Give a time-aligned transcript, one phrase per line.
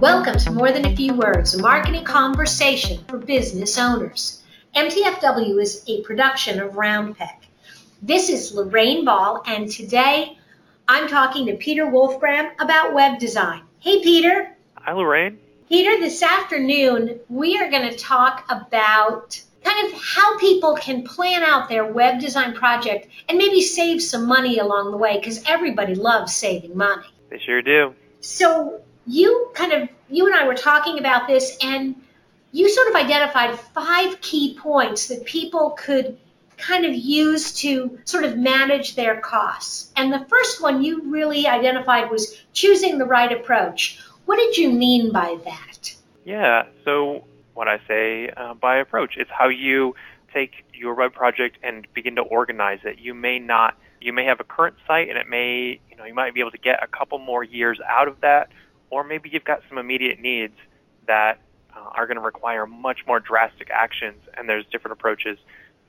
[0.00, 4.42] Welcome to More Than a Few Words, a marketing conversation for business owners.
[4.74, 7.28] MTFW is a production of Roundpeg.
[8.00, 10.38] This is Lorraine Ball, and today
[10.88, 13.60] I'm talking to Peter Wolfgram about web design.
[13.80, 14.56] Hey, Peter.
[14.78, 15.38] Hi, Lorraine.
[15.68, 21.42] Peter, this afternoon we are going to talk about kind of how people can plan
[21.42, 25.94] out their web design project and maybe save some money along the way because everybody
[25.94, 27.06] loves saving money.
[27.28, 27.94] They sure do.
[28.20, 31.96] So, you kind of, you and I were talking about this, and
[32.52, 36.18] you sort of identified five key points that people could
[36.56, 39.92] kind of use to sort of manage their costs.
[39.96, 43.98] And the first one you really identified was choosing the right approach.
[44.26, 45.94] What did you mean by that?
[46.24, 49.94] Yeah, so what I say uh, by approach is how you
[50.32, 52.98] take your web project and begin to organize it.
[52.98, 56.14] You may not, you may have a current site and it may, you know, you
[56.14, 58.50] might be able to get a couple more years out of that,
[58.90, 60.54] or maybe you've got some immediate needs
[61.06, 61.40] that
[61.74, 65.38] uh, are going to require much more drastic actions, and there's different approaches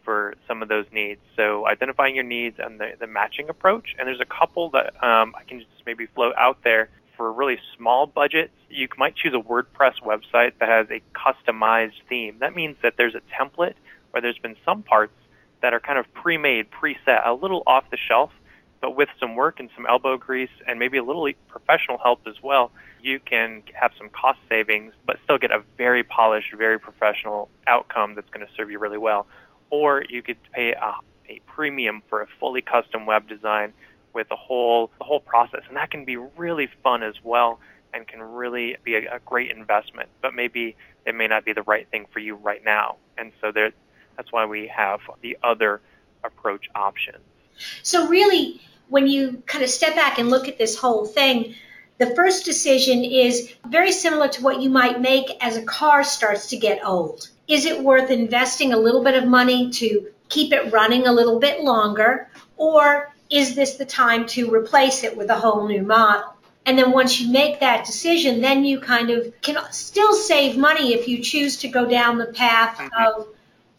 [0.04, 1.22] for some of those needs.
[1.36, 5.36] So identifying your needs and the, the matching approach, and there's a couple that um,
[5.38, 8.54] I can just maybe float out there for really small budgets.
[8.70, 12.38] You might choose a WordPress website that has a customized theme.
[12.40, 13.76] That means that there's a template
[14.12, 15.14] where there's been some parts
[15.62, 18.32] that are kind of pre-made, preset, a little off the shelf,
[18.82, 22.42] but with some work and some elbow grease and maybe a little professional help as
[22.42, 27.50] well, you can have some cost savings, but still get a very polished, very professional
[27.68, 29.28] outcome that's going to serve you really well.
[29.70, 30.96] Or you could pay a,
[31.30, 33.74] a premium for a fully custom web design
[34.14, 37.60] with the whole the whole process, and that can be really fun as well,
[37.94, 40.10] and can really be a, a great investment.
[40.22, 43.52] But maybe it may not be the right thing for you right now, and so
[43.52, 43.72] there,
[44.18, 45.82] that's why we have the other
[46.24, 47.24] approach options.
[47.84, 48.60] So really,
[48.92, 51.56] when you kind of step back and look at this whole thing,
[51.98, 56.48] the first decision is very similar to what you might make as a car starts
[56.48, 57.30] to get old.
[57.48, 61.40] Is it worth investing a little bit of money to keep it running a little
[61.40, 62.28] bit longer?
[62.58, 66.36] Or is this the time to replace it with a whole new model?
[66.66, 70.94] And then once you make that decision, then you kind of can still save money
[70.94, 73.20] if you choose to go down the path mm-hmm.
[73.20, 73.28] of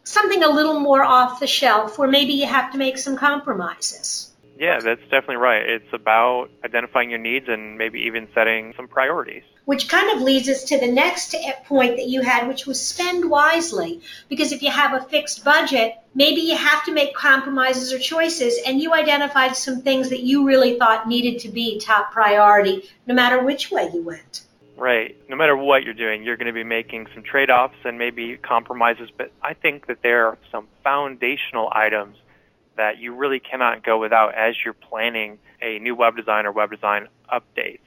[0.05, 4.32] something a little more off the shelf, where maybe you have to make some compromises.
[4.63, 5.69] Yeah, that's definitely right.
[5.69, 9.43] It's about identifying your needs and maybe even setting some priorities.
[9.65, 11.35] Which kind of leads us to the next
[11.65, 14.03] point that you had, which was spend wisely.
[14.29, 18.57] Because if you have a fixed budget, maybe you have to make compromises or choices,
[18.65, 23.15] and you identified some things that you really thought needed to be top priority, no
[23.17, 24.43] matter which way you went.
[24.77, 25.17] Right.
[25.29, 28.37] No matter what you're doing, you're going to be making some trade offs and maybe
[28.37, 32.17] compromises, but I think that there are some foundational items
[32.77, 36.71] that you really cannot go without as you're planning a new web design or web
[36.71, 37.81] design updates.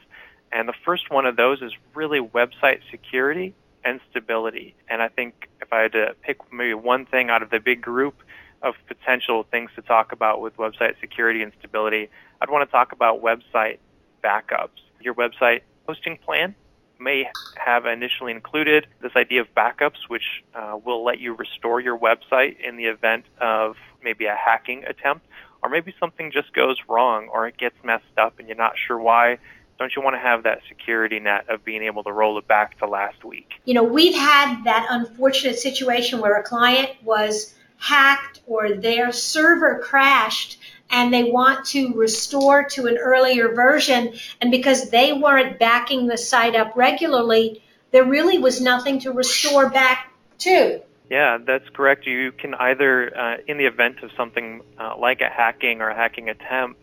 [0.51, 3.53] And the first one of those is really website security
[3.83, 4.75] and stability.
[4.89, 7.81] And I think if I had to pick maybe one thing out of the big
[7.81, 8.15] group
[8.61, 12.09] of potential things to talk about with website security and stability,
[12.41, 13.77] I'd want to talk about website
[14.23, 14.81] backups.
[15.01, 16.55] Your website hosting plan
[16.99, 21.97] may have initially included this idea of backups, which uh, will let you restore your
[21.97, 23.75] website in the event of
[24.05, 25.25] maybe a hacking attempt,
[25.61, 28.97] or maybe something just goes wrong or it gets messed up and you're not sure
[28.97, 29.39] why.
[29.77, 32.79] Don't you want to have that security net of being able to roll it back
[32.79, 33.55] to last week?
[33.65, 39.79] You know, we've had that unfortunate situation where a client was hacked or their server
[39.79, 44.13] crashed and they want to restore to an earlier version.
[44.39, 47.61] And because they weren't backing the site up regularly,
[47.91, 50.81] there really was nothing to restore back to.
[51.09, 52.07] Yeah, that's correct.
[52.07, 55.95] You can either, uh, in the event of something uh, like a hacking or a
[55.95, 56.81] hacking attempt,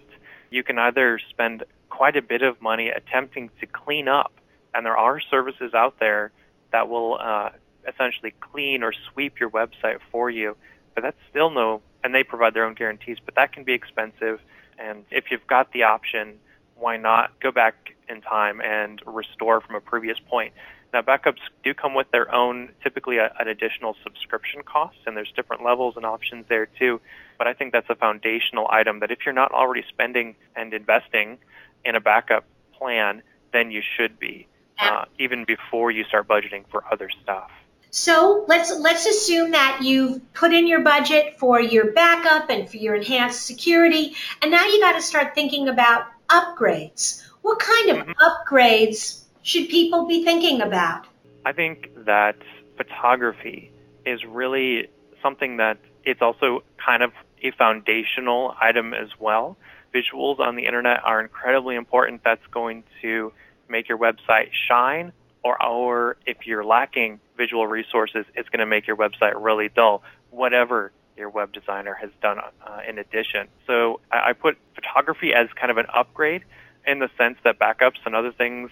[0.51, 4.33] you can either spend quite a bit of money attempting to clean up,
[4.75, 6.31] and there are services out there
[6.71, 7.51] that will uh,
[7.87, 10.57] essentially clean or sweep your website for you,
[10.95, 14.41] but that's still no and they provide their own guarantees, but that can be expensive.
[14.79, 16.39] And if you've got the option,
[16.77, 20.53] why not go back in time and restore from a previous point?
[20.93, 25.33] Now, backups do come with their own, typically a, an additional subscription cost, and there's
[25.33, 27.01] different levels and options there too.
[27.39, 31.39] But I think that's a foundational item that if you're not already spending and investing
[31.85, 33.23] in a backup plan,
[33.53, 34.47] then you should be,
[34.79, 37.51] uh, even before you start budgeting for other stuff.
[37.91, 42.79] So let's let's assume that you've put in your budget for your backup and for
[42.79, 47.23] your enhanced security, and now you got to start thinking about upgrades.
[47.43, 48.13] What kind of mm-hmm.
[48.13, 51.07] upgrades should people be thinking about?
[51.45, 52.37] I think that
[52.77, 53.73] photography
[54.07, 54.89] is really
[55.21, 57.13] something that it's also kind of
[57.43, 59.57] a foundational item as well.
[59.95, 62.23] Visuals on the internet are incredibly important.
[62.25, 63.33] That's going to
[63.69, 65.13] make your website shine
[65.43, 70.03] or, or if you're lacking visual resources, it's going to make your website really dull,
[70.31, 73.49] whatever your web designer has done uh, in addition.
[73.67, 76.45] So I, I put photography as kind of an upgrade
[76.87, 78.71] in the sense that backups and other things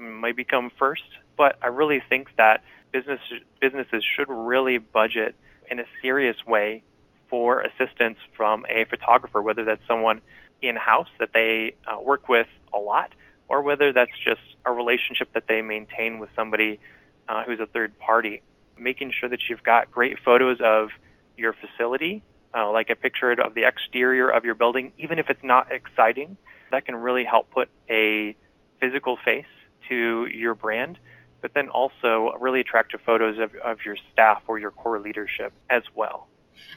[0.00, 1.04] might become first,
[1.36, 2.62] but I really think that
[2.92, 3.20] business,
[3.60, 5.34] businesses should really budget
[5.70, 6.82] in a serious way
[7.28, 10.20] for assistance from a photographer, whether that's someone
[10.62, 13.12] in house that they uh, work with a lot,
[13.48, 16.80] or whether that's just a relationship that they maintain with somebody
[17.28, 18.42] uh, who's a third party.
[18.78, 20.90] Making sure that you've got great photos of
[21.36, 22.22] your facility,
[22.54, 26.36] uh, like a picture of the exterior of your building, even if it's not exciting,
[26.70, 28.34] that can really help put a
[28.80, 29.46] physical face
[29.88, 30.98] to your brand,
[31.40, 35.82] but then also really attractive photos of, of your staff or your core leadership as
[35.94, 36.28] well.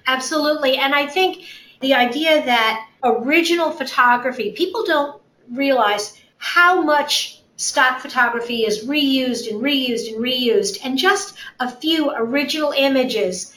[0.08, 0.78] Absolutely.
[0.78, 1.44] And I think
[1.82, 5.22] the idea that original photography, people don't
[5.52, 12.12] realize how much stock photography is reused and reused and reused, and just a few
[12.12, 13.56] original images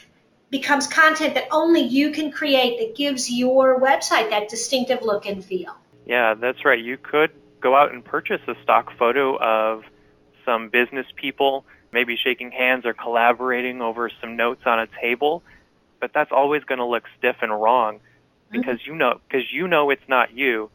[0.51, 5.45] becomes content that only you can create that gives your website that distinctive look and
[5.45, 5.77] feel.
[6.07, 6.79] Yeah, that's right.
[6.79, 9.85] You could go out and purchase a stock photo of
[10.45, 15.43] some business people, maybe shaking hands or collaborating over some notes on a table,
[16.01, 18.01] but that's always going to look stiff and wrong
[18.51, 18.93] because mm-hmm.
[18.93, 20.71] you know because you know it's not you,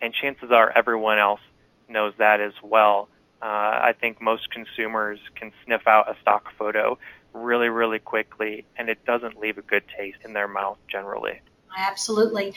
[0.00, 1.40] and chances are everyone else
[1.88, 3.08] knows that as well.
[3.40, 6.98] Uh, I think most consumers can sniff out a stock photo
[7.32, 11.40] really, really quickly, and it doesn't leave a good taste in their mouth generally.
[11.76, 12.54] Absolutely.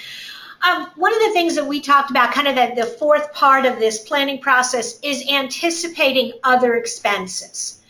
[0.63, 3.65] Um, one of the things that we talked about, kind of the, the fourth part
[3.65, 7.81] of this planning process, is anticipating other expenses.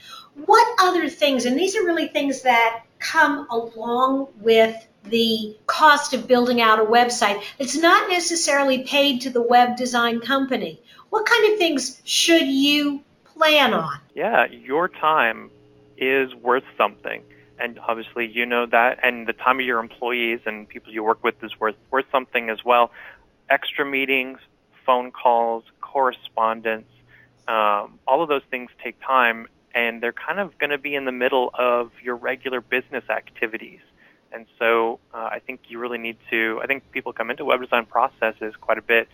[0.45, 6.27] What other things, and these are really things that come along with the cost of
[6.27, 10.79] building out a website, it's not necessarily paid to the web design company.
[11.09, 13.97] What kind of things should you plan on?
[14.15, 15.49] Yeah, your time
[15.97, 17.23] is worth something
[17.61, 21.23] and obviously you know that, and the time of your employees and people you work
[21.23, 22.91] with is worth worth something as well.
[23.49, 24.39] Extra meetings,
[24.85, 26.87] phone calls, correspondence,
[27.47, 31.05] um, all of those things take time, and they're kind of going to be in
[31.05, 33.79] the middle of your regular business activities.
[34.33, 36.59] And so uh, I think you really need to.
[36.63, 39.07] I think people come into web design processes quite a bit,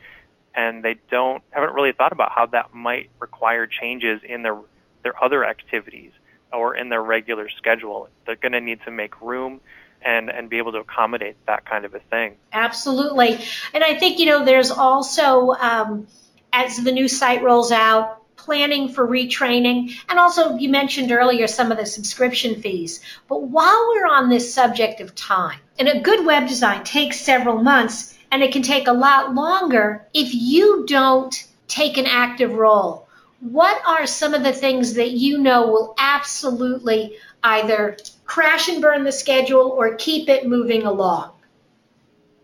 [0.55, 4.57] and they don't haven't really thought about how that might require changes in their
[5.03, 6.11] their other activities
[6.53, 8.09] or in their regular schedule.
[8.25, 9.61] They're going to need to make room
[10.01, 12.35] and and be able to accommodate that kind of a thing.
[12.53, 13.39] Absolutely,
[13.73, 16.07] and I think you know there's also um,
[16.53, 18.23] as the new site rolls out.
[18.37, 23.01] Planning for retraining, and also you mentioned earlier some of the subscription fees.
[23.27, 27.61] But while we're on this subject of time, and a good web design takes several
[27.61, 33.06] months, and it can take a lot longer if you don't take an active role
[33.39, 39.03] what are some of the things that you know will absolutely either crash and burn
[39.03, 41.31] the schedule or keep it moving along?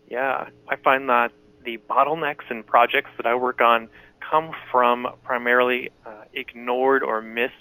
[0.08, 1.32] Yeah, I find that
[1.64, 7.54] the bottlenecks and projects that I work on come from primarily uh, ignored or missed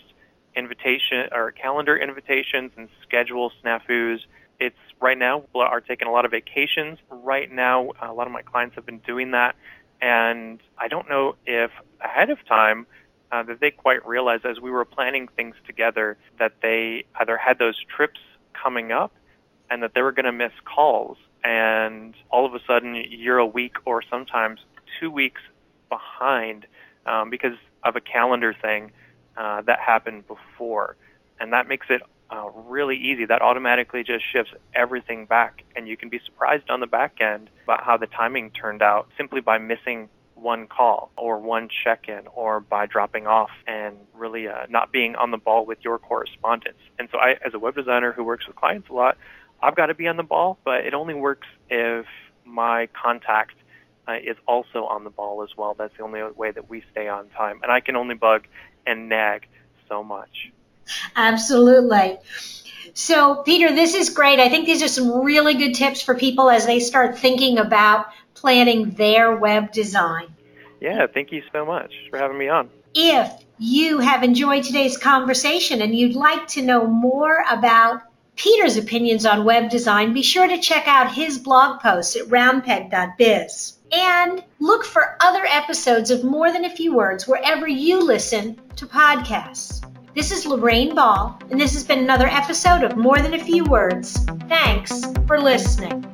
[0.54, 4.20] invitation or calendar invitations and schedule snafus.
[4.60, 6.98] It's right now are taking a lot of vacations.
[7.10, 9.56] Right now, a lot of my clients have been doing that,
[10.00, 12.86] and I don't know if ahead of time
[13.32, 17.58] uh, that they quite realized as we were planning things together that they either had
[17.58, 18.20] those trips
[18.52, 19.12] coming up
[19.70, 21.16] and that they were going to miss calls.
[21.42, 24.60] And all of a sudden, you're a week or sometimes
[25.00, 25.40] two weeks
[25.88, 26.66] behind
[27.06, 28.92] um, because of a calendar thing
[29.36, 30.96] uh, that happened before.
[31.40, 33.24] And that makes it uh, really easy.
[33.24, 35.64] That automatically just shifts everything back.
[35.74, 39.08] And you can be surprised on the back end about how the timing turned out
[39.16, 40.10] simply by missing
[40.42, 45.30] one call or one check-in or by dropping off and really uh, not being on
[45.30, 46.78] the ball with your correspondence.
[46.98, 49.16] And so I, as a web designer who works with clients a lot,
[49.62, 52.06] I've got to be on the ball, but it only works if
[52.44, 53.54] my contact
[54.08, 55.74] uh, is also on the ball as well.
[55.74, 57.60] That's the only way that we stay on time.
[57.62, 58.46] And I can only bug
[58.86, 59.46] and nag
[59.88, 60.50] so much.
[61.14, 62.18] Absolutely.
[62.94, 64.40] So, Peter, this is great.
[64.40, 68.06] I think these are some really good tips for people as they start thinking about
[68.42, 70.26] planning their web design.
[70.80, 72.68] Yeah, thank you so much for having me on.
[72.92, 78.02] If you have enjoyed today's conversation and you'd like to know more about
[78.34, 83.78] Peter's opinions on web design, be sure to check out his blog posts at roundpeg.biz.
[83.92, 88.86] And look for other episodes of More Than a Few Words wherever you listen to
[88.86, 89.84] podcasts.
[90.16, 93.64] This is Lorraine Ball, and this has been another episode of More Than a Few
[93.64, 94.18] Words.
[94.48, 96.04] Thanks for listening.